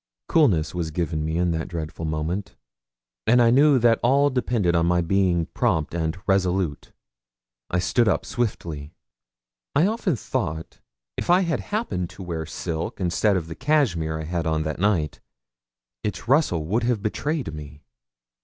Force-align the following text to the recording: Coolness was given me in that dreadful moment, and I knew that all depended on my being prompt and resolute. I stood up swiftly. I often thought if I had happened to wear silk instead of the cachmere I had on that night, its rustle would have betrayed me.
Coolness 0.27 0.73
was 0.73 0.89
given 0.89 1.23
me 1.23 1.37
in 1.37 1.51
that 1.51 1.67
dreadful 1.67 2.05
moment, 2.05 2.55
and 3.27 3.39
I 3.39 3.51
knew 3.51 3.77
that 3.77 3.99
all 4.01 4.31
depended 4.31 4.75
on 4.75 4.87
my 4.87 4.99
being 5.01 5.45
prompt 5.45 5.93
and 5.93 6.17
resolute. 6.25 6.91
I 7.69 7.77
stood 7.77 8.07
up 8.07 8.25
swiftly. 8.25 8.95
I 9.75 9.85
often 9.85 10.15
thought 10.15 10.79
if 11.17 11.29
I 11.29 11.41
had 11.41 11.59
happened 11.59 12.09
to 12.09 12.23
wear 12.23 12.47
silk 12.47 12.99
instead 12.99 13.37
of 13.37 13.45
the 13.45 13.53
cachmere 13.53 14.19
I 14.19 14.23
had 14.23 14.47
on 14.47 14.63
that 14.63 14.79
night, 14.79 15.19
its 16.03 16.27
rustle 16.27 16.65
would 16.65 16.81
have 16.81 17.03
betrayed 17.03 17.53
me. 17.53 17.83